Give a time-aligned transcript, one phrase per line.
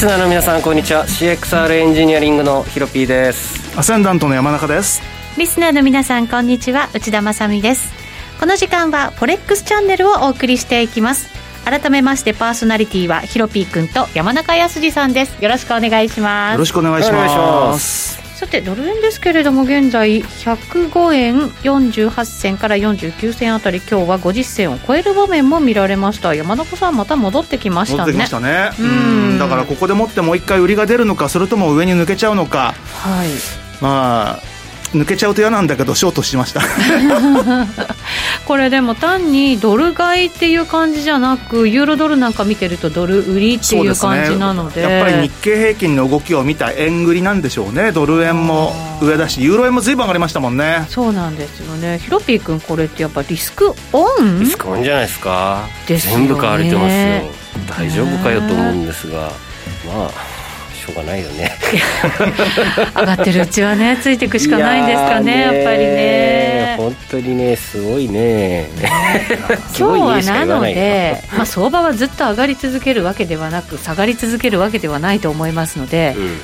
[0.00, 1.04] リスナーの皆さんこんにちは。
[1.04, 3.78] CXR エンジニアリングのヒロピーです。
[3.78, 5.02] アセンダントの山中です。
[5.36, 6.88] リスナーの皆さんこんにちは。
[6.94, 7.92] 内田まさです。
[8.40, 11.28] この時間はフォレックスチャンネルをお送りしていきます。
[11.66, 15.44] 改めましてパーソナリティはヒロピー君と山中康さんです。
[15.44, 16.54] よろしくお願いします。
[16.54, 26.34] よろしくお願いしますさてドル円ですけれども現在105円48銭から49銭あたり今日は50銭を超える場面も見られました。
[26.34, 28.12] 山中さんまた戻ってきましたね。
[28.12, 29.38] 戻ってきましたねうん。
[29.38, 32.72] だからここでもってもう一回売りが出るのかそれとも上に抜けちゃうのか。
[32.94, 33.28] はい。
[33.82, 34.42] まあ
[34.92, 36.60] 抜けちゃうと嫌なんだけどショートしました。
[38.46, 47.92] これでも単にドル買いっていう感じじゃなくユーロドルなんか見てるとドル売りっていう感じなので、ね、やっぱり日経平均の動きを見た円売りなんでしょうね。
[47.92, 50.86] ドル円も上だしユーロ円もずいぶん上がりましたもんね。
[50.88, 52.00] そうなんですよね。
[52.02, 54.40] ヒロピー君これってやっぱリスクオン？
[54.40, 55.68] リスクオンじゃないですか。
[55.86, 56.96] 全部買われてますよ。
[57.68, 59.30] 大丈夫かよと思うんですが。
[59.86, 61.52] まあょうがないよね。
[62.96, 66.74] 上がってるうちはねついていくしかないんですかねやっぱりね。
[66.78, 68.68] 本当にねすごいね。
[69.78, 76.40] 今日はなので、 まあ、相場はずっと上がり続けるわけではなく下がり続けるわけではないと思いますので、うん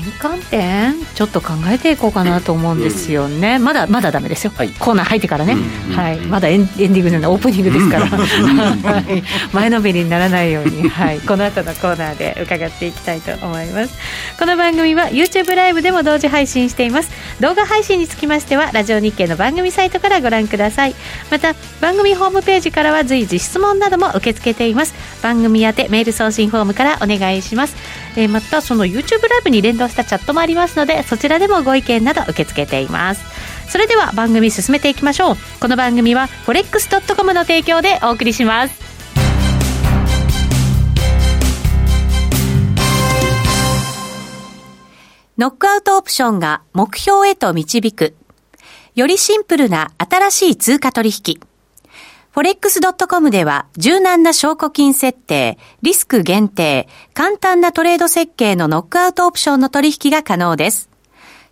[0.00, 13.94] 転換点ちょっっと考えていこうかなと思うんですよね、うん、まだまだだめですよ、はい、コーナー入ってからね、うん、はい、まだエンディングじゃないオープニングですから、はい、前のめりにならないように、はい、この後のコーナーで伺っていきたいと思います。
[14.38, 17.10] この番組は YouTube ライブでも同時配信しています。
[17.40, 20.94] 動画配信につきましてはラジオ日経の番組サイトからご覧ください。
[21.30, 24.94] また番組ホームページからは随時質問なども受け付けています。
[25.22, 27.76] 番組宛てメール送信フォームからお願いします、
[28.16, 33.22] えー、またその YouTube ライブに連動したチャットもありますのでそちらでもご意見など受け付けています
[33.70, 38.86] それでは番組進めていきましょうこの番組は forex.com の提供でお送りします
[45.38, 48.14] ノックアウトオプションが目標へと導く。
[48.94, 51.38] よりシンプルな新しい通貨取引。
[52.36, 60.90] forex.com では柔軟な証拠金設定、リスク限定、簡単なトレード設計のノックアウトオプションの取引が可能です。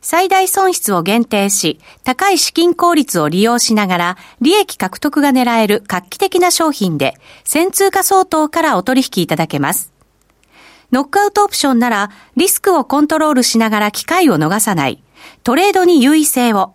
[0.03, 9.91] 最大損失を限定し、高い資金効率を利用しながら、利益獲得が狙える画期的な商品で、先通貨相当からお取引いただけます。
[10.93, 15.03] ノックアウトオプションなら、リスクをコントロールしながら機会を逃さない、
[15.45, 16.75] トレードに優位性を、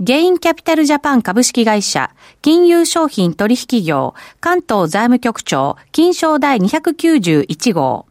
[0.00, 8.06] ゲインキャピタルジャパン株式会社、金融商品取引業、関東財務局長、金賞第291号。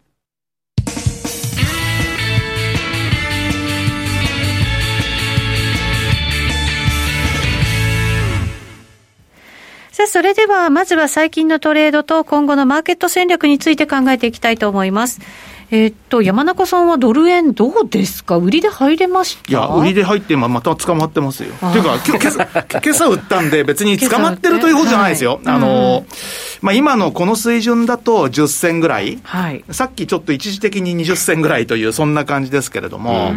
[9.93, 15.21] さあ、それでは、まずは最近のトレードと今後のマーケット戦略について考えていきたいと思います。
[15.69, 18.37] えー、っと、山中さんはドル円どうですか？
[18.37, 19.51] 売りで入れました？
[19.51, 21.49] いや、売りで入って、また捕まってますよ。
[21.59, 25.41] というか、今朝、今朝売ったんで、別に捕まってるということじゃないですよ。
[25.43, 26.15] はい、あの、うん、
[26.61, 33.33] まあ、今のこの水準だと10銭ぐらい、はい、さっきちょっと一時的に20銭ぐらいという、そんな感じですけれども、まあ、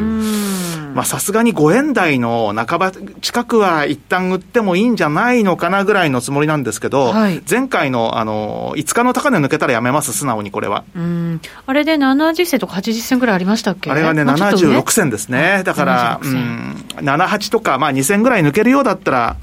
[1.04, 10.84] さすがに5円台の半ば近くは一旦売ってもいいんじゃないのかなぐらいのつもりなんですけど、はい、前回のあの5日の高値抜けたらやめます、素直にこれは。
[10.94, 11.40] うん。
[11.66, 13.90] あれで70銭とか80銭ぐらいありましたっけ？
[13.90, 15.62] あれはね、76銭ですね。
[15.64, 19.36] だから、うん、78とか、まあ2銭ぐらい抜けるようだったら、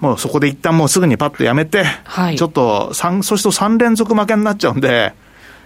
[0.00, 5.14] もうそこで一旦もうすぐにパッとやめて、はい、ちょっと3、そして3連続負けになっちゃうんで、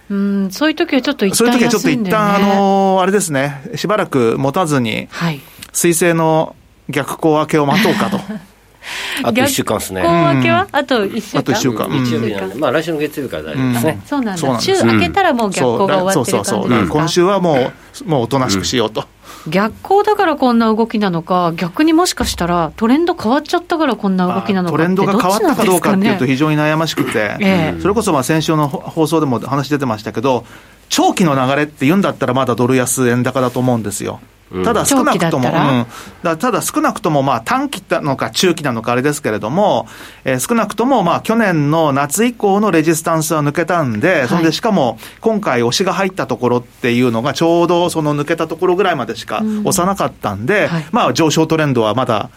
[0.09, 5.41] うん、そういう時はちょっと一旦、ね、そういう時はちょっと一旦あのー、あれですね、しばらく持たずに、はい、
[5.73, 6.55] 水星の
[6.89, 8.19] 逆行明けを待とうかと。
[9.23, 10.01] あと1週間ですね。
[10.01, 10.67] 逆行明けは？
[10.71, 11.39] あと1週間？
[11.39, 11.87] あと1週間。
[11.89, 14.01] 日曜日なんで、まあ来週の月曜日から大丈夫ですね。
[14.05, 14.59] そうなんだ。
[14.61, 16.87] 週明けたらもう逆行が終わってる感じですか、そうそうそう。
[16.87, 17.71] 今週はも
[18.05, 19.03] う、もうおとなしくしようと。
[19.49, 30.45] 逆行だからこんな動きなのか、逆にもしかしたらトレンド変わっちゃったからこんな動きなのかトレンドが変わったかどうかっていうと、非常に悩ましくて、ええ、それこそまあ先週の放送でも話出てましたけど、
[30.89, 34.19] 長期の流れって言うんだったら、まだドル安円高だと思うんですよ。
[34.63, 35.85] ただ少なくとも、うん、
[36.23, 39.87] だただ少なくともまあ短期なのか中期なのかあれですけれども、
[40.23, 52.29] えー、少なくともまあ去年の夏以降のレジスタンスは抜けたんで、はい、そんでしかも今回押しが入ったところっていうのがちょうどその抜けたところぐらいまでしか押さなかったんで、うんはい、まあ上昇トレンドはまだ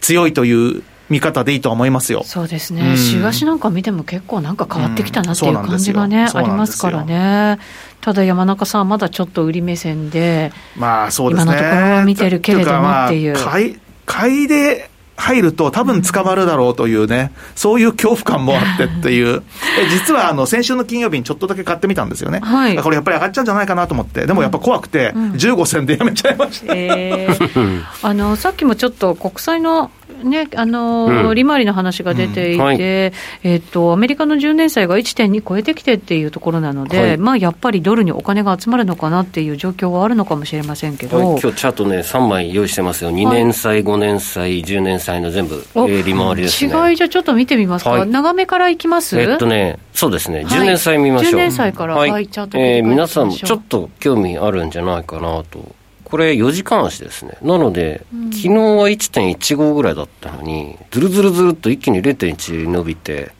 [0.00, 2.22] 強いという見方でいいと思いますよ。
[2.24, 7.58] そうですね、週足なんか見ても結構なんか変わってきたなっていう感じがね、ありますからね。
[8.00, 13.36] ただ山中さん、まだちょっと売り目線で、まあそうですね、今のところは見てるけれどもっていう。
[13.36, 19.42] 買い買いで入ると多分捕まるだろうというね、そういう恐怖感もあってっていう。
[19.90, 22.40] 実はあの、先週の金曜日にちょっとだけ買ってみたんですよね。
[22.40, 22.76] はい。
[22.78, 26.74] これやっぱり上がっちゃうんじゃないかなと思って、でもやっぱ怖くて、15銭でやめちゃいました。
[26.74, 29.90] えー、 あの、さっきもちょっと国債の
[30.20, 32.60] ね、あの、うん、利回りの話が出ていて、うん。
[32.62, 33.12] はい、え
[33.56, 46.90] っ、と、アメリカの10年債が1.2超えてきてっていうところなので、はい、まあ、やっぱりドルにお金が集まるのかなっていう状況はあるのかもしれませんけど、はい、今日チャートね、3枚用意してますよ、2年債、5年債、10年債の全部、えー、利回りですね。
[46.90, 49.18] 違いじゃちょっと見てみますか、長めからいきます？
[49.20, 51.32] えっとね、そうですね、10年債見ましょう。
[51.32, 55.79] 10年債から、はい、チャートえー、皆さん、ちょっと興味あるんじゃないかなと。
[56.10, 57.38] これ4時間足ですね。
[57.40, 63.32] なので、うん、昨日は1.15ぐらいだったのに、ずるずるずるっと一気に0.1伸びて、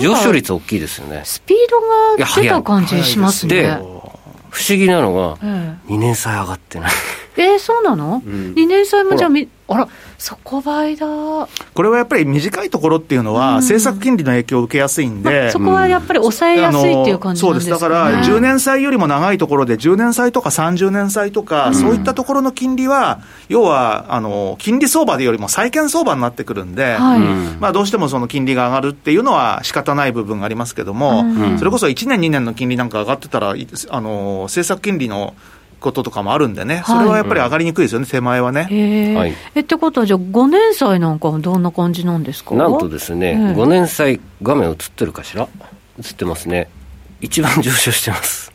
[0.00, 1.22] 上昇率大きいですよね。
[1.24, 1.80] スピード
[2.24, 3.54] が出た感じしますね。
[3.54, 3.70] で、
[4.50, 5.36] 不思議なのが、
[5.88, 6.90] 2年債上がってない。
[7.36, 9.88] えー、そうなの、うん、?2 年債もじゃあみ、あら、
[10.18, 11.06] 底倍だ。
[11.06, 27.20] これはやっぱり短いところっていうのは、政策金利の影響を受けやすいんで、まあ、そこはやっぱり抑えやすいっていう感じね、そうです、だから10年債よりも長いところで、10年債とか30年債とか、うん、そういったところの金利は、要はあの金利相場でよりも債券相場になってくるんで、はい、
[27.60, 35.34] まあ、どうしてもその金利が上がるっていうのは仕方ない部分がありますけども、うん、それこそ1年、2年の金利なんか上がってたら、あの政策金利の
[35.86, 39.14] こととかもあるんでね、それはやっぱり上がりにくいですよね、手前はね。
[39.16, 42.54] はい、えってことは、じゃあ、5年債なんかはどんな感じなんですか？
[42.56, 45.48] なんとですね、5年債、画面映ってるかしら、
[45.98, 46.68] 映ってますね、
[47.20, 48.52] 一番上昇してます。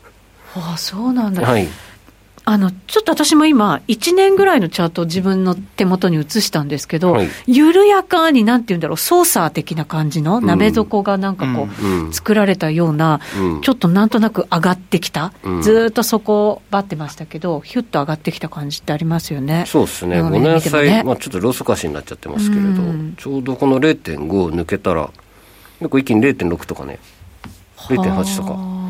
[0.54, 1.42] ああ、そうなんだ。
[1.42, 1.66] はい
[2.44, 19.64] あのちょっと私も今、1年ぐらいのチャートを自分の手元に移したんですけど、はい、緩やかに、なんていうんだろう、操作的な感じの鍋底がなんかこう、うん、作られたような、うん、ちょっとなんとなく上がってきた、うん、ずっとそこをばってましたけど、ひゅっと上がってきた感じってありますよね。
[19.68, 22.82] そうですね、5年債、ね、まあ、ちょっとローソク足になっちゃってますけれど、
[23.18, 25.10] ちょうどこの0.5を抜けたら、
[25.80, 26.98] 一気に0.6とかね、
[27.76, 28.81] 0.8とか。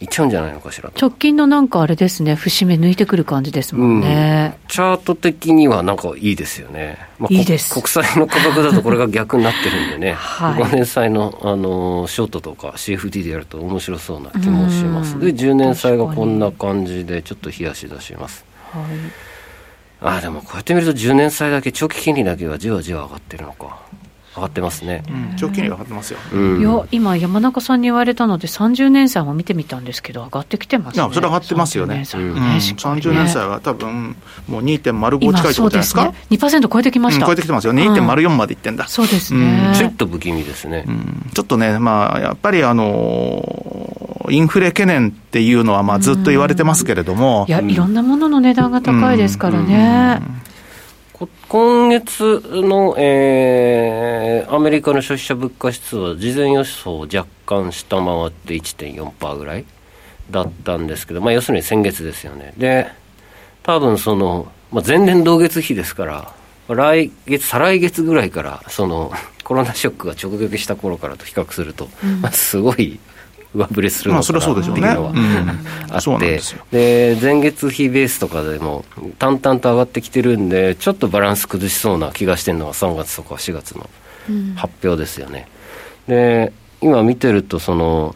[0.00, 0.90] いっちゃうんじゃないのかしら。
[1.00, 7.72] 直近のなんかあれですね、節目抜いてくる感じですもんね、うん、チャート的にはなんかいいですよね、まあ、いいです。
[7.72, 18.44] 国債の価格だとこれが逆になってるんでね、 はい、5年債の、あのショートとか CFD でやると面白そうな気もします、で10年債がこんな感じで、ちょっと冷やし出します。
[18.72, 18.82] はい。
[20.00, 23.80] あでもこうやって見ると10年債だけ長期金利だけはじわじわ上がってるのか
[24.36, 31.08] 上がってますね、うん、長期金利上がってますよ、うん、いや今山中さんに言われたので30年債も見てみたんですけど上がってきてますね。
[31.12, 32.02] それ上がってますよね。
[32.06, 34.16] 30年,、うん、30年債は多分
[34.48, 36.12] もう2.05近いところじゃないですか。
[36.12, 37.72] です、ね、2%超えてきました、超えてきてますよ。
[37.72, 40.84] 2.04までいってんだ、そうですね、ちょっと不気味ですね、
[41.34, 50.20] ちょっとねまあやっぱりあのインフレ懸念っていうのはまあずっと言われてますけれども、いやいろんなものの値段が高いですからね、
[51.48, 59.64] 今月の、えー、アメリカの消費者物価指数は事前予想を若干下回って1.4%ぐらい
[60.30, 62.52] だったんですけど、まあ、要するに先月ですよね。
[62.56, 62.88] で、
[63.62, 66.32] 多分その、まあ、前年同月比ですから、
[66.68, 69.12] 来月、再来月ぐらいから、その、
[69.44, 72.98] コロナショックが直撃した頃からと比較すると、うん、まあ、すごい
[73.56, 75.12] 上振れするのかなっていうのは
[75.90, 78.84] あって、で前月比ベースとかでも
[79.18, 83.88] 淡々と上がってきてるんで、ちょっとバランス崩しそうな気がしてるのが3月とか4月の
[84.56, 85.48] 発表ですよね。
[86.06, 88.14] で今見てるとその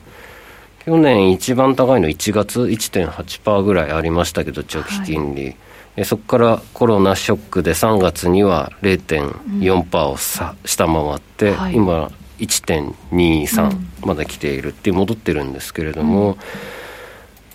[0.84, 5.52] 去年一番高いの1月1.8%ぐらいありましたけど長期金利、は
[5.98, 16.38] い、そこからコロナショックで3月には0.4%をさ、下回って、はい、今1.23まで来ているって戻ってるんですけれども、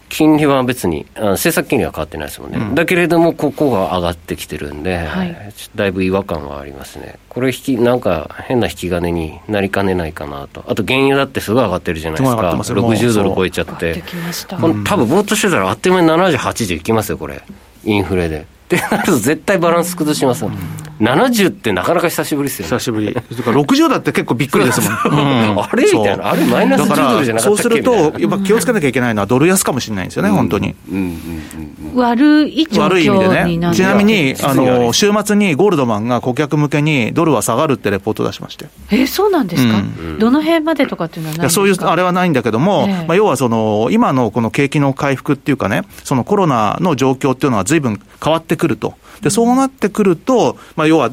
[0.10, 5.36] 金利は別にあ政策金利は変わってないですもんね、うん、だけれどもここが上がってきてるんで、はい、
[5.76, 7.20] だいぶ違和感はありますね。
[7.28, 10.64] これ引きなんか変な引き金になりかねないかなと。
[10.68, 12.52] あと原油だってすごい上がってるじゃないですか。
[12.52, 14.04] 60ドル超えちゃって。
[14.50, 17.42] この多分ぼーっとしてたらあっという間に78でいきますよこれ。
[17.84, 20.54] インフレでってなると絶対バランス崩します、うん、
[21.00, 23.14] 70ってなかなか久しぶりですよ、ね、久しぶり。
[23.14, 25.84] だから60だって結構びっくりですもん、うん、あれ?
[25.84, 26.32] みたいな。
[26.32, 33.76] あれマイナス10ドルじゃなかったそうするとやっぱ気をつけなきゃいけないのはドル安かもしれないんですよね、うん、本当に、うんうんうん、悪い状況にな悪い意味でね。
[33.76, 38.66] ちなみにあの週末にゴールドマンが顧客向けにドルは下がるってレポート出しまして。
[38.90, 39.84] えそうなんですか、
[40.20, 51.12] どの辺までとかっていうのはないそういうあれはないんだけども、えー、まあ、要はその今のこの景気の回復っていうかねそのコロナの状況っていうのはずいぶん変わってくるとで、そうなってくると、まあ、要は、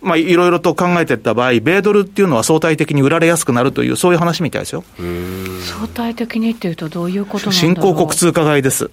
[0.00, 4.84] まあ、いろいろと考えていった場合、米ドルっていうのは相対的に売られやすくなるという、そういう話みたいですよ。
[4.96, 8.90] 相対的にっていうと、どういうことなん新興国通貨買いです。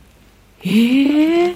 [0.63, 1.55] えー、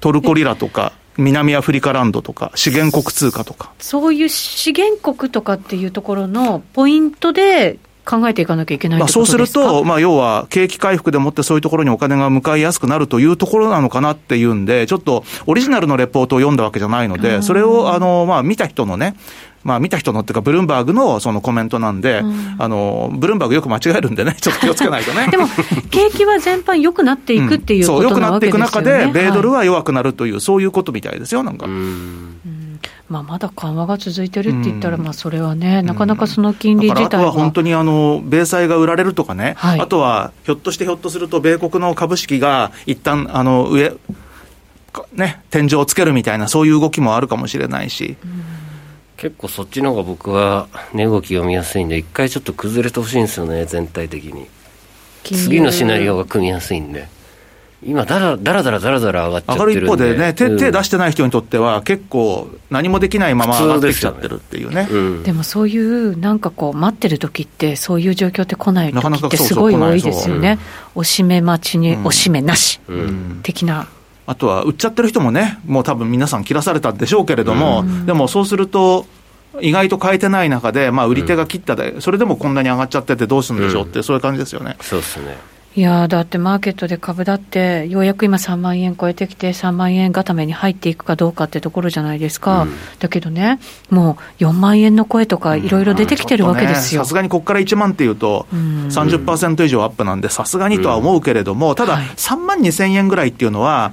[0.00, 3.72] トルコリラとか、南アフリカランドとか、資源国通貨とか。
[3.78, 7.78] そういう資源国とかっていうところのポイントで、
[8.10, 19.14] 考えていかなきゃいけないまあそうすると、まあ、要は景気回復でもってそういうところにお金が向かいやすくなるというところなのかなっていうんで、ちょっとオリジナルのレポートを読んだわけじゃないので、それをあの、まあ、見た人のね、
[19.62, 25.28] まあ、見た人のっていうか、ブルームバーグのそのコメントなんで、うん、あの、ブルームバーグよく間違えるんでね、ちょっと気をつけないとね。
[25.30, 25.46] でも、
[25.90, 31.66] 景気は全般良くなっていくっていうことなわけですよね、そう、良くなっていく中で、米ドルは弱くなるという、はい、そういうことみたいですよ、なんか。
[33.10, 37.06] まあ、まだ緩和が続いてるって言ったら、まあ、それはね、なかなかその金利自体は。
[37.08, 43.94] あとは本当にあの米債が売られるとかね、はい、あとはひょっとしてひょっとすると、米国の株式が一旦あの上、
[45.12, 48.16] ね、天井をつけるみたいな、そういう動きもあるかもしれないし。
[49.16, 54.46] 結構そっちの方が僕は値動き読みやすいんで、一回ちょっと崩れてほしいんですよね、全体的に。
[55.24, 57.08] 次のシナリオが組みやすいんで。
[57.82, 64.74] 今だら、だらだらだらだら上がっちゃってる上がる一方でね、手、うん、手出してない人にとっては、結構、何もできないまま上がってきちゃってるっていうね。
[64.74, 64.88] でね。
[64.90, 70.58] うん、でもそういう、なんかこう、待ってる時って、そういう状況って来ない時ってすごい多いですよね。
[70.94, 72.80] おしめ待ちに、おしめなし、
[73.42, 73.86] 的な。
[74.26, 79.06] あとは、売っちゃってる人もね、もう多分皆さん切らされたんでしょうけれども、でもそうすると、
[79.60, 84.76] 意外と変えてない中で、まあ、売り手が切ったで、それでもこんなに上がっちゃっててどうするんでしょうって、そういう感じですよね。
[84.80, 85.36] そうですね。
[85.76, 92.62] いやだってマーケットで株だって、ようやく今3万円超えてきて、3万円固めに入っていくかどうかってところじゃないですか。
[92.62, 97.02] うん、だけどね、もう4万円の声とかいろいろ出てきてるわけですよ。
[97.04, 103.92] さすがにここから1万っていうと、30%以上アップなんで、さすがにとは思うけれども、ただ、3万2000円ぐらいっていうのは、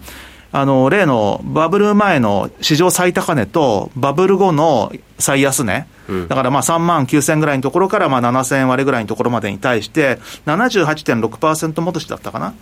[0.51, 5.85] あの、例のバブル前の史上最高値と、バブル後の最安値、
[6.27, 12.53] だからまあ3万9000ぐらいのところからまあ7000割れぐらいのところまでに対して、78.6%戻しだったかな、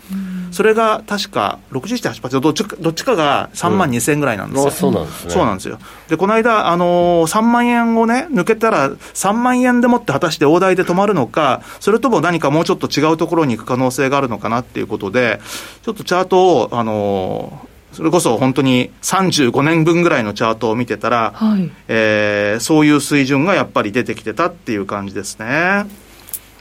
[0.52, 5.32] それが確か61.8%、どっちかどっちかが3万2000ぐらいなんですよ、そうなんですね。
[5.32, 5.80] そうなんですよ。
[6.08, 15.40] で、この間、あのー、3万円をね、抜けたら、3万円でもって果たして大台で止まるのか、それとも何かもうちょっと違うところに行く可能性があるのかなっていうことで、
[15.84, 25.86] ちょっとチャートを、あのーそれこそ本当に35年分ぐらいのチャートを見てたら、はい、えー、そういう水準がやっぱり出てきてたっていう感じですね。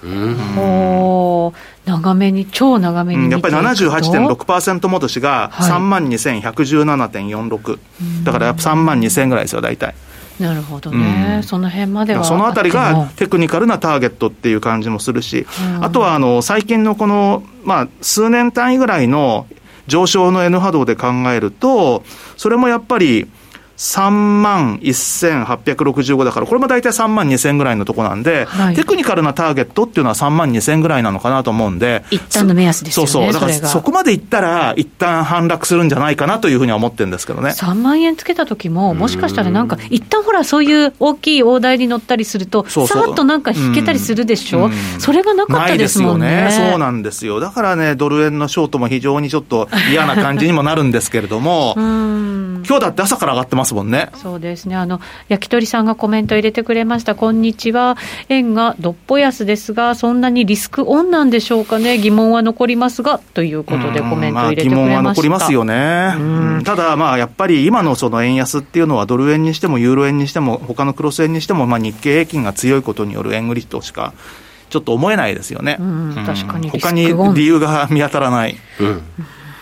[0.04, 1.54] うん、お
[1.86, 9.94] 長めに、超長めに、うん、やっぱり78.6%戻しが3万2117.46、はい、だからやっぱ3万2000ぐらいですよ、大体。
[10.38, 19.46] なるほどね、うん、その辺まではそのあたりがテクニカルなターゲットっていう感じもするし、うん、あとはあの最近のこの、まあ、数年単位ぐらいの
[19.86, 22.02] 上昇の N 波動で考えると、
[22.36, 23.28] それもやっぱり、
[23.76, 33.10] 3万1865だから、これも大体3万2000ぐらいのとこなんで、はい、テクニカルなターゲットっていうのは3万2000ぐらいなのかなと思うんで、一旦の目安ですよね。
[33.10, 33.32] そうそう。
[33.32, 37.50] だからそこまでいったら、一旦反落するんじゃないかなというふうには思ってるんですけどね。
[37.50, 46.44] 3万円つけた時も、もしかしたらなんか、一旦ほら、そういう大きい大台に乗ったりすると、さーっとなんか引けたりするでしょ、うそれがなかったですもんね。
[46.44, 47.40] ねそうなんですよ。
[47.40, 51.74] だからね、ドル円のショートも非常にちょっと嫌な感じにもなるんですけれども、
[52.66, 54.10] 今日だって朝から上がってますもんね。
[54.16, 54.74] そうですね。
[54.74, 57.14] あの、焼き鳥さんがコメント入れてくれました。
[57.14, 57.96] こんにちは。
[58.28, 61.98] 円がどっぽ安ですが、そんなにリスクオンなんでしょうかね。
[61.98, 64.90] 疑問は残りますが、ということでコメント入れてくれました。
[64.90, 66.62] まあ、疑問は残りますよね。
[66.64, 74.12] ただ、まあ、やっぱり今のその円安っていうのは、ドル円にしてもユーロ円にしても、他のクロス円にしても、まあ、日経平均が強いことによる円売りとしか、
[74.70, 75.76] ちょっと思えないですよね。
[75.78, 76.68] うん、確かに。
[76.68, 78.56] 他に理由が見当たらない。
[78.80, 79.02] うん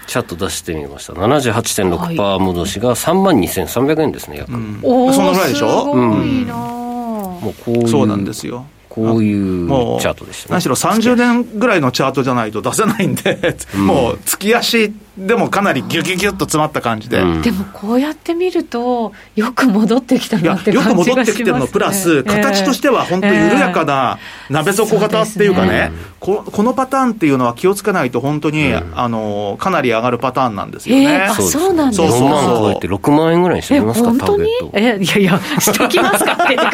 [0.06, 1.12] チャット出してみました。
[1.14, 4.52] 78.6%戻しが3万2300円ですね、約。
[4.52, 5.92] うん、おそのぐらいでしょ？
[5.92, 6.46] うん。
[6.46, 7.88] もうこういう。
[7.88, 8.66] そうなんですよ。
[8.88, 9.68] こういう
[10.00, 32.08] チャートでした、ね、何しろ30年ぐらいのチャートじゃないと出せないんで、もう月足でもかなりギュギュギュッと詰まった感じで、うん、でもこうやって見るとよく戻ってきたなって感じがします、ね、よく戻ってきてるのプラス、形としては本当緩やかな鍋底型っていうかね、えー、ここのパターンっていうのは気をつけないと本当に、うん、あのかなり上がるパターンなんですよね、えー、そうなんですか？
[32.08, 34.50] そうそうそうえて6万円ぐらいにしてみますか本当に？
[34.72, 36.32] えいやいやしときますか？
[36.32, 36.70] ってびっく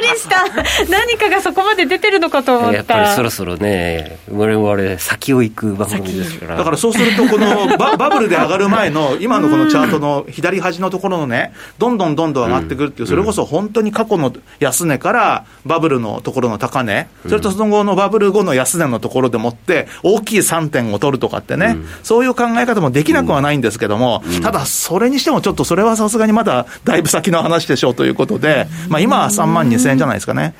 [0.00, 0.46] りした。
[0.88, 2.76] 何かがそこまで出てるのかと思った。
[2.76, 6.56] やっぱりそろそろね我々先を行く番組ですから。
[6.56, 30.54] だからそうするとこのババブルで上がる前の今のこのチャートの左端のところのねどんどんどんどん上がってくるっていう、それこそ本当に過去の安値からバブルのところの高値、それとその後のバブル後の安値のところでもって大きい3点を取るとかってね、そういう考え方もできなくはないんですけども、ただそれにしてもちょっとそれはさすがにまだだいぶ先の話でしょうということで、まあ今は3万2000円じゃないですかね。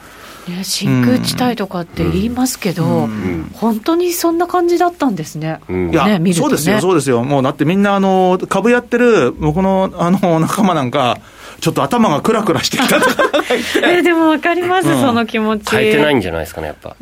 [0.48, 11.18] ね、真空地帯とかって言いますけど、うん、本当にそんな感じだったんですね、うん、いや、ね、そうですよ、そうですよ、もうだってみんなあの、株やってる僕のあの仲間なんか、
[11.60, 13.22] ちょっと頭がクラクラしてきたとか。
[13.86, 15.70] えでも分かります、うん、その気持ち。
[15.70, 16.96] 変えてないんじゃないですかね、やっぱ。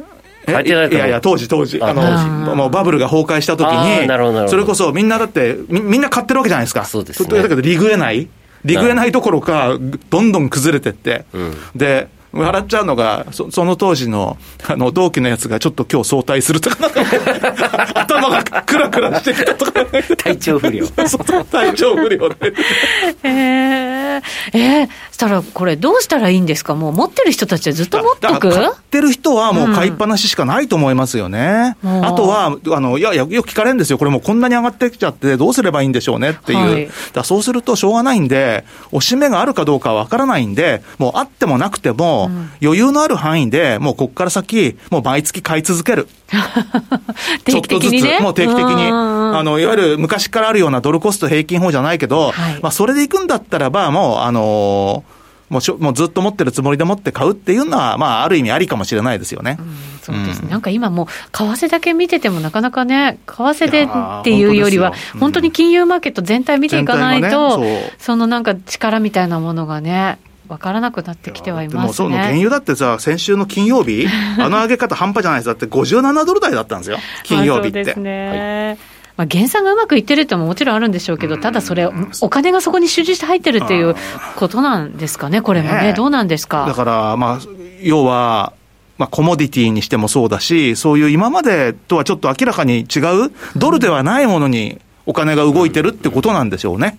[0.63, 8.29] いやいや、当時、当時、あのもうバブルが崩壊したときに、それこそみんなだってみ、みんな買ってるわけじゃないですか、そうです、ね、だけど、リグえない、
[8.65, 9.77] リグえないどころか、
[10.11, 16.77] どんどん崩れてって、うん、で、笑っちゃうのが、そその当時のあの同期のやつがちょっと今日早退するとか、
[17.95, 19.85] 頭がクラクラしてきたとか、
[20.17, 20.87] 体調不良。
[20.87, 22.53] 体調不良で。
[23.25, 24.23] えー、
[24.53, 24.89] えー、
[25.21, 26.75] したらこれどうしたらいいんですか？
[26.75, 28.51] もう持ってる人たちはずっと持っとく？
[28.51, 31.77] 買ってる人はもう買いっぱなししかないと思いますよね。
[31.85, 33.99] うん、あとは、あの、いやいや、よく聞かれるんですよ。
[33.99, 36.59] これもうこんなに上がってきちゃってどうすればいいんでしょうねっていう。
[36.59, 42.31] はい、だそうするとしょうがないんで、押し目があるかどうかわからないんで、もうあってもなくても、
[42.63, 46.09] 余裕のある範囲で、もうここから先、もう毎月買い続ける。
[47.45, 48.91] 定期的に、ね、もう定期的に。
[48.91, 55.21] あの、いわゆる昔からあるようなドルコスト平均法じゃないけど、はい、まあそれで行くんだったらば、もう、あのー
[55.51, 59.57] もうしょもうずっと持ってるつもりで持って買うっていうのは、まあ、ある意味ありかもしれないですよね。
[59.59, 59.67] うん、
[60.01, 71.81] そうですね、うん、なんか今もう、為替だけ見ててもなかなかね、為替でっていうよりは、本当に金融マーケット全体見ていかないと、ね、そのなんか力みたいなものがね、分からなくなってきてはいますね。
[71.83, 74.07] でもその原油だってさ、先週の金曜日、
[74.39, 75.47] あの上げ方半端じゃないです。
[75.47, 78.77] だって57ドル台だったんですよ、金曜日って。
[79.17, 81.89] まあ、減産がうまくいってるってももちろんあるんでしょうけど、ただそれ、
[82.23, 83.95] お金がそこに集中して入ってるっていう
[84.37, 86.65] ことなんですかね、これもね、どうなんですか？
[86.67, 87.39] だから、まあ、
[87.83, 88.53] 要は、
[88.97, 96.99] まあ、コモディティにしてもそうだし、そういう今までとはちょっと明らかに違う、ドルではないものにお金が動いてるってことなんでしょうね。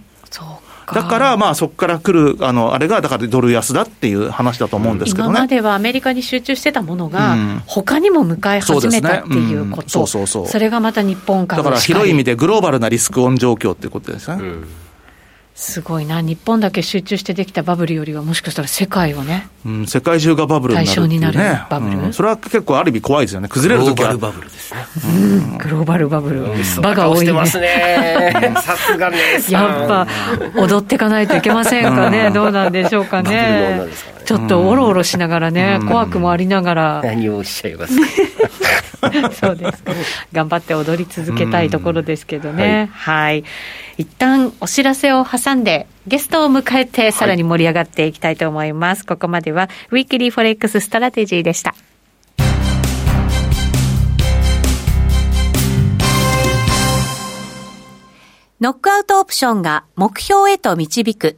[0.93, 5.31] だから、まあ、そこから来る、あの、あれが、だからドル安だっていう話だと思うんですけどね。
[5.31, 9.89] 今まではアメリカに集中してたものが、他にも向かい始めたっていうこと。
[9.89, 10.47] そうそうそう。
[10.47, 14.37] それがまた日本からだから広い意味でグローバルなリスクオン状況っていうことですね。
[14.39, 14.67] うん
[15.53, 21.37] すごいな、日本だけ集中してできたバブルよりは、もしかしたら世界をね、うん、世界中がバブルになる、ね、対象になる
[21.69, 24.15] バブル、うん、それは結構ある意味怖いですよね、崩れるときは。
[24.15, 24.85] グローバルバブルですね。
[25.05, 25.07] う
[25.55, 27.33] ん、グローバルバブル、場が多いね。
[28.61, 29.17] さすがね。
[29.49, 30.07] やっぱ、
[30.55, 33.81] 踊っていかないといけませんかね、どうなんでしょうかね。
[34.31, 37.01] ちょっとおろおろしながらね、怖くもありながら。
[37.03, 39.11] 何をおっしゃいますか？
[39.35, 39.91] そうですか。
[40.31, 42.89] 頑張って踊り続けたいところですけどね。
[42.93, 43.43] はい。
[43.97, 48.99] 一旦お知らせを挟んで、ゲストを迎えて、さらに盛り上がっていきたいと思います。
[48.99, 51.75] はい、ここまでは、ウィークリーフォレックスストラテジーでした。
[58.61, 61.37] ノックアウトオプションが目標へと導く。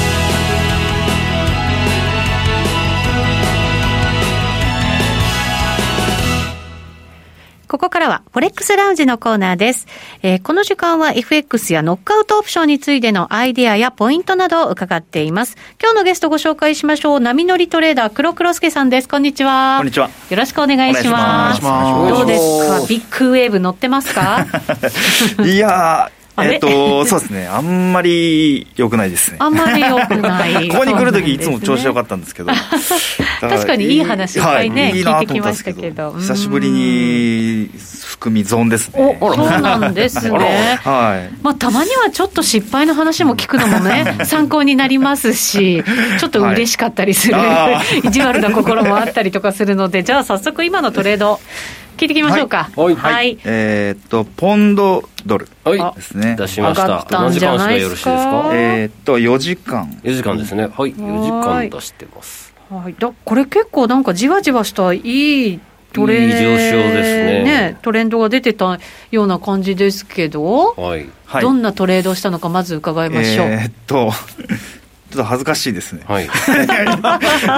[7.71, 9.87] ここからは、フォレックスラウンジのコーナーです。
[10.23, 15.55] えー、この時間は FX やノックアウトオプションについてのアイデアやポイントなどを伺っています。
[15.81, 17.19] 今日のゲストご紹介しましょう。
[17.21, 19.07] 波乗りトレーダー、黒黒助さんです。
[19.07, 19.75] こんにちは。
[19.77, 20.09] こんにちは。
[20.29, 21.63] よろしくお願いします。
[21.63, 22.87] ますどうですか？
[22.89, 24.45] ビッグウェーブ乗ってますか？
[25.45, 27.47] いやえっ、と、 そうですね。
[27.47, 29.37] あんまり良くないですね。
[29.39, 30.67] あんまり良くない。
[30.69, 32.51] ここに来るときいつも調子良かったんですけど。
[33.41, 36.13] 確かにいい話いっぱいね、聞いてきましたけど。
[36.13, 37.69] 久しぶりに
[38.05, 39.17] 含み損ですね。
[39.19, 40.79] そうなんですね。
[40.83, 41.35] はい。
[41.41, 45.83] まあ、たまにはちょっと失敗の話も聞くのもね、参考になりますし、
[46.19, 47.35] ちょっと嬉しかったりする、
[48.03, 51.39] 意地悪な心もあったりとかするので、じゃあ早速今のトレード、
[52.01, 52.71] 聞いていきましょうか。
[52.75, 52.95] はい。
[52.95, 55.51] はい、えっと、ポンドドルで
[56.01, 56.35] すね。
[56.35, 57.05] 出しました。
[57.11, 58.49] 同じ関数でよろしいですか？
[58.53, 59.85] えっと、4時間。
[60.01, 60.63] 4時間ですね。
[60.63, 60.95] はい。
[60.95, 62.55] 4時間出してます。
[62.71, 62.95] はい。
[62.97, 65.59] だこれ結構なんかじわじわしたいい
[65.93, 68.79] トレンド、上昇ですねねトレンドが出てた
[69.11, 71.07] ような感じですけど、はい、
[71.39, 73.45] どんなトレードをしたのかまず伺いましょう。
[73.45, 74.11] えー、っと
[75.11, 76.01] ちょっと恥ずかしいですね。
[76.07, 76.25] はい。
[76.27, 76.33] こ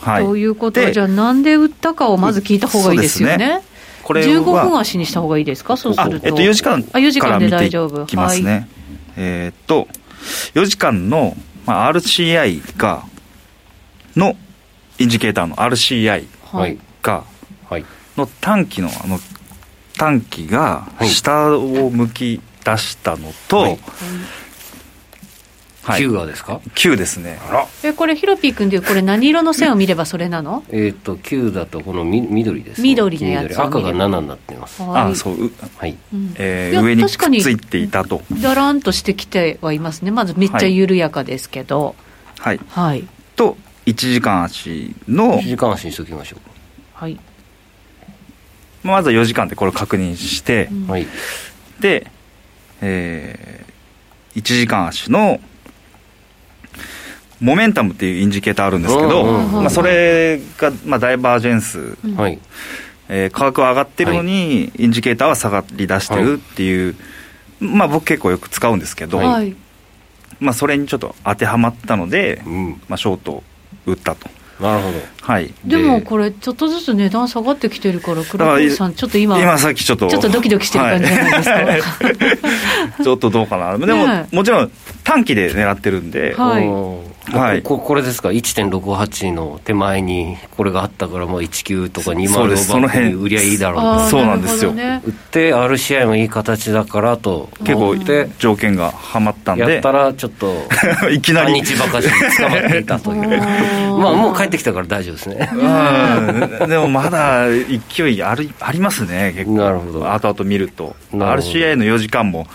[0.00, 3.62] はい、ということは、じゃあ、なんで売ったかをまず聞いた方がいいですよね。
[4.02, 6.26] これ15分足にした方がいいですか、そうすると。
[6.26, 8.04] えっと、4時間あ4時間で大丈夫。
[8.06, 8.50] きますね。
[8.52, 8.66] はい、
[9.16, 9.86] えー、っと、
[10.54, 13.04] 4時間の、まあ、RCI が、
[14.16, 14.36] の
[14.98, 16.26] インジケーターの RCI
[17.02, 17.24] が、
[17.68, 17.84] はい、
[18.16, 19.18] の短期のあの
[19.98, 23.80] 短期が下を向き出したのと、はいはい、
[25.82, 27.38] 9がですか ?9 ですね。
[27.82, 30.62] え、これ、ヒロピー君でこれ何色の線を見ればそれなの？
[30.70, 34.82] えっと、9だとこのみ緑です、ね、緑のやつ赤が7になってます。
[34.82, 35.52] はい、あ、そう。
[35.76, 35.96] はい。
[36.12, 37.08] うん、えー、上にくっ
[37.40, 38.22] ついていたと。
[38.40, 40.12] だらんとしてきてはいますね。
[40.12, 41.96] まずめっちゃ緩やかですけど。
[42.38, 42.60] はい。
[42.68, 43.06] はい。
[43.34, 45.40] と、1時間足の。
[45.40, 46.40] 1時間足にしときましょう
[46.94, 47.18] はい。
[48.84, 51.06] まずは4時間でこれ確認して、うん、はい。
[51.80, 52.10] で、
[52.80, 55.40] えー、1時間足の
[57.42, 62.38] モメンタムっていうインジケーターあるんですけど、まあ、それが、まあ、ダイバージェンス、はい
[63.08, 66.94] えー、価格は上がってるのに、インジケーターは下がり出してるっていう、
[67.60, 69.56] まあ、僕結構よく使うんですけど、はい、
[70.40, 72.42] まあ、それにちょっと当てはまったので、
[72.88, 73.42] まあ、ショートを
[73.86, 74.30] 打ったと。
[74.60, 74.98] なるほど。
[75.22, 75.52] はい。
[75.64, 81.54] でもこれ、ちょっとずつ値段下がってきてるから、黒川さん、ちょっと今、今さっきちょっと、ちょっとドキドキしてる感じじゃないですか。
[81.54, 81.76] は
[83.00, 83.76] い、 ちょっとどうかな。
[83.76, 84.70] でも、ね、もちろん
[85.02, 87.11] 短期で狙ってるんで、はい。
[87.30, 97.96] はい、ここれですか、1.68の手前にこれがあったから、もう19とか2万のバッグに売りゃいいだろうそうなんですよ、ね、売って RCI もいい形だからと結構
[98.38, 99.62] 条件がはまったんで。
[99.74, 100.52] やったらちょっと
[101.10, 101.52] いきなり。
[101.62, 103.40] 日ばかしに捕まっていたという。
[103.98, 105.50] まあもう帰ってきたから大丈夫ですね。
[105.52, 107.46] うんでもまだ
[107.96, 109.56] 勢いあるありますね結構。
[109.58, 110.12] なるほど。
[110.12, 110.96] 後々見ると。
[111.12, 112.46] RCI の4時間も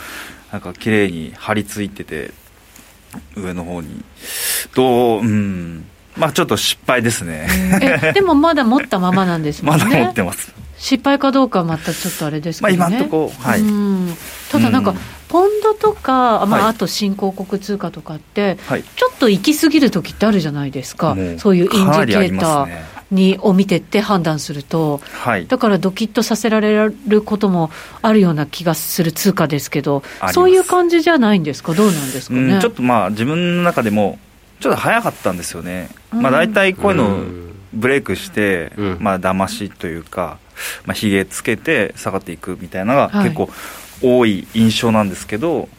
[0.51, 2.31] なんか綺麗に張り付いてて
[3.35, 4.03] 上の方に。
[4.75, 5.85] どううん。
[6.17, 7.47] まあちょっと失敗ですね。
[7.81, 9.85] え でもまだ持ったままなんですもんね。
[9.85, 10.53] まだ持ってます。
[10.77, 13.63] 失敗かどうかはまたちょっとあれですけどね、まあ、今んとこはい。
[14.51, 14.93] ただなんか、
[15.27, 32.59] ポンドとか、まあ、あと新興国通貨とかって、はい、ちょっと行き過ぎる時ってあるじゃないですか、そういうインジケーターにを見てって判断すると、はい、だからドキッとさせられることもあるような気がする通貨ですけど、そういう感じじゃないんですか、どうなんですかね？
[32.61, 34.19] ちょっとまあ、自分の中でも、
[34.59, 37.17] ちょっと早かったんですよね、まあ、大体こういうの
[37.73, 40.39] ブレイクして、うん、まあ騙しというか、
[40.85, 43.49] まあ、ひげつけて下がっていくみたいなのが結構
[44.01, 45.69] 多い印象なんですけど、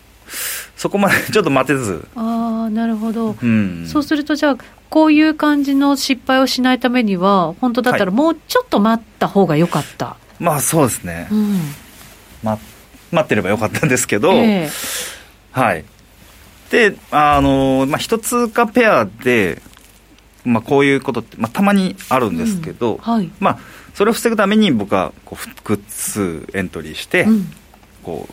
[0.76, 2.20] そこまでちょっと待てずあ
[2.68, 4.56] あなるほど、うん、そうするとじゃあ
[4.88, 11.58] こういう感じの失敗をしないためには本当だったらもうちょっと待った方が良かった、はい、まあそうですね、うん、
[12.42, 12.58] ま、
[13.10, 15.84] 待ってればよかったんですけど、えー、はい。
[16.70, 19.62] であの、まあ、一通貨ペアで、
[20.44, 22.98] まあ、こういうことって、まあ、たまにあるんですけど、うん。
[22.98, 23.58] はい、まあ、
[23.94, 27.52] それを防ぐために僕はこう複数エントリーして、うん、
[28.02, 28.28] こ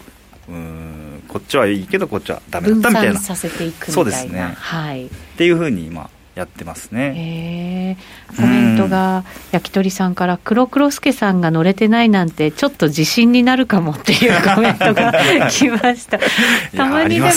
[0.50, 3.20] ううんこっちはいいけどこっちはダメだったみたいな。
[3.20, 7.98] させていくそうですね、はい、っていうふうに今やってますね。
[8.36, 15.14] コメントが焼き鳥さんから黒黒助さんが乗れてないなんてちょっと自信になるかもっていうコメントが
[15.50, 16.20] 来ました。
[16.76, 17.32] たまにでも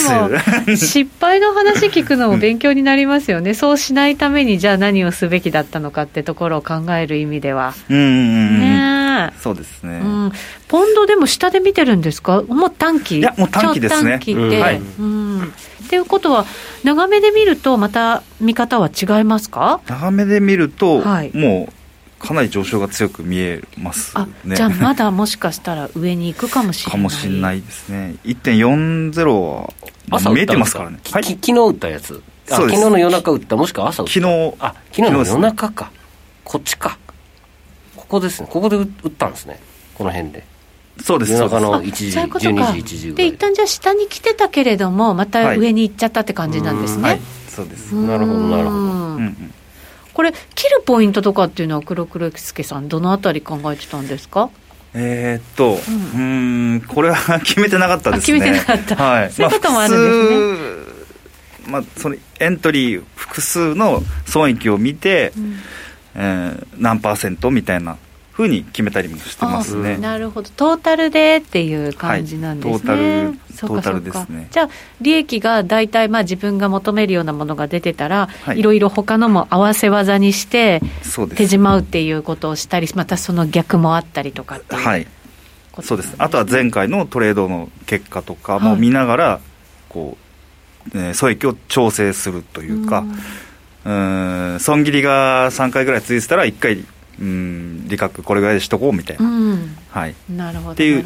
[0.75, 3.53] 失敗の話聞くのも勉強になりますよね。
[3.53, 7.73] そうしないためにじゃあ何をすべきだったのかってところを考える意味では。
[7.89, 10.31] うんねそうですね、うん、
[10.67, 12.41] ポンドでも下で見てるんですか？
[12.41, 13.19] もう短期？
[13.19, 14.11] いやもう短期ですね。
[14.11, 15.53] 短期で、うん、はい、うん
[15.89, 16.45] っていうことは、
[16.83, 19.81] 長めで見ると、また見方は違いますか？
[19.87, 24.13] 長めで見ると、はい、もうかなり上昇が強く見えます
[24.45, 24.55] ね。
[24.55, 26.91] じゃあ、まだもしかしたら上に行くかもしれない。
[26.91, 28.17] かもしれないですね。
[28.23, 29.73] 1.40は
[30.11, 30.99] 朝見えてますからね。
[31.11, 32.21] はい、昨日打ったやつ。
[32.45, 34.13] 昨日の夜中打った、もしくは朝打った。
[34.13, 34.53] 昨日。
[34.59, 35.91] あ、昨日の夜中か。
[36.43, 36.99] こっちか。
[37.95, 38.47] ここですね。
[38.51, 39.59] ここで打ったんですね。
[39.95, 40.45] この辺で。
[41.03, 47.03] そうです夜中の1時、12時、1時で、一旦じゃあ、下に来てたけれども、また上に行っちゃったって感じなんですね。
[47.03, 48.75] はい、そうですなるほど、なるほど。
[48.75, 49.53] うんうん
[50.11, 54.49] これ、切るポイントとかっていうのは、黒黒助さん、どのあたり考えてたんですか？
[54.93, 55.77] えー、っと、
[56.15, 58.39] うん、ん、これは決めてなかったですね。
[58.41, 59.01] 決めてなかった。
[59.01, 59.31] はい。
[59.31, 61.71] そういうこともあるんですね。
[61.71, 65.55] まあ、そのエントリー複数の損益を見て、うん、
[66.15, 67.97] えー、何パーセントみたいな
[68.39, 69.97] ふうに決めたりもしてますね。
[69.97, 72.71] なるほど、トータルでっていう感じなんですね。
[72.71, 74.47] はい、トータル、ですね。
[74.49, 74.69] じゃあ、
[75.01, 80.81] 利益が大体まあ自分が求めるようなものが出てたら、はい、いろいろ他のも合わせ技にして、
[81.35, 84.85] 手じまうっていうことをしたり、またその逆もあったりとかっていう。
[84.85, 85.07] はい。
[85.81, 86.15] そうです。
[86.17, 89.39] あとは前回のトレードの結果とかも見ながら、はい、
[89.89, 90.17] こ
[90.93, 93.03] う、えー、損益を調整するというか、
[93.83, 93.91] う
[94.55, 96.85] ん、損切りが3回ぐらい続いてたら、1回
[97.19, 101.05] うん利確これぐらいでしとこうみたいな、うん、はい、なるほどっていう、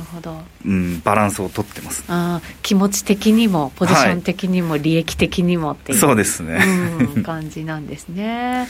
[0.65, 2.03] うん、バランスを取ってます。
[2.07, 6.59] あ気持ち的にもポジション的にも、利益的にもっていうそうですね、
[7.15, 8.67] うん、感じなんですね。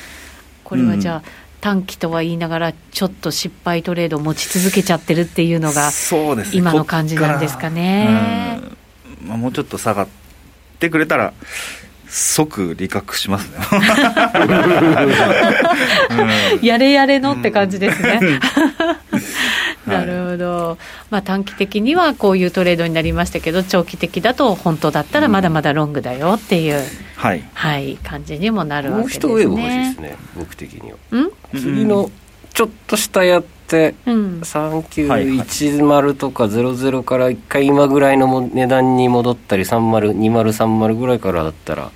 [0.63, 1.23] これはじゃあ、
[1.59, 8.59] 短期とは言いながらちょっと失敗トレードを持ち続けちゃってるっていうのがそうです、ね、今の感じなんですかね。
[9.25, 10.07] まあ、もうちょっと下がっ
[10.79, 11.33] てくれたら
[12.15, 13.57] 即理覚しますね。
[16.61, 18.19] やれやれのって感じですね、
[19.87, 20.77] なるほど、
[21.09, 26.83] まあ、短期的にはこういうトレードになりましたけど長期的だと本当だったらまだまだロングだよっていう、
[27.15, 29.27] はい、はい、感じにもなるわけですね。
[29.27, 30.97] もう一ウェーブ欲しいですね僕的には。
[31.55, 32.11] 次の
[32.53, 41.89] ちょっとしたやって、うん、3910とか00から1回今ぐらいの値段に戻ったり302030ぐらいからだったら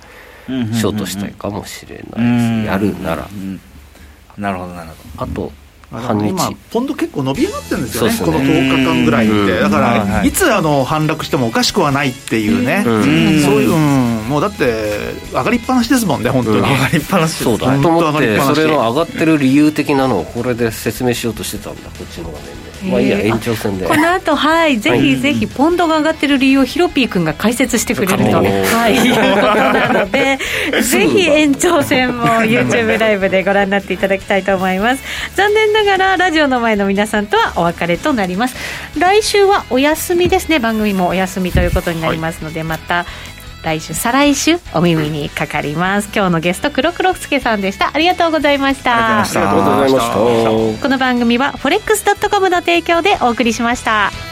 [0.48, 3.28] ショートしたいかもしれないです、やるなら、
[4.36, 5.24] なるほどなるほど。
[5.24, 5.52] あと
[5.90, 6.28] 半日。
[6.28, 16.60] 今ポンド結構伸び上がってるんですよね、ね、この10日間ぐらいって、だから、いつあの反落してもおかしくはないっていうね、そういう、うん、もうだって、上がりっぱなしですもんね、本当に。
[16.60, 17.42] 上がりっぱなし。
[17.42, 17.66] そうだ。
[17.80, 22.67] と思って、それの上がってる理由的なのを、これで説明しようとしてたんだ、こっちの画面で。
[22.84, 23.86] まあいいや延長戦で。
[23.86, 30.38] この後はいぜひぜひポンドが上がってる理由をヒロピー君が解説してくれると、はい、いうことなので
[30.82, 35.02] ぜひ延長戦も YouTube ライブでご覧になっていただきたいと思います。
[35.34, 38.56] 残念ながらラジオの前の皆さんとはお別れとなります。
[38.98, 40.58] 来週はお休みですね。
[40.58, 43.06] 番組もお休みということになりますので、はい、また
[43.68, 46.08] 来週再来週お耳にかかります。
[46.14, 47.90] 今日のゲスト黒黒助さんでした。
[47.94, 49.20] ありがとうございました。
[49.20, 50.82] ありがとうございました。
[50.82, 54.27] この番組は forex.com の提供でお送りしました